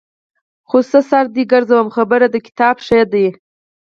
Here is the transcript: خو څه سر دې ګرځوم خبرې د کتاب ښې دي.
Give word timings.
خو 0.69 0.77
څه 0.91 0.99
سر 1.09 1.25
دې 1.35 1.43
ګرځوم 1.51 1.87
خبرې 1.95 2.27
د 2.31 2.35
کتاب 2.47 2.75
ښې 2.85 3.01
دي. 3.11 3.27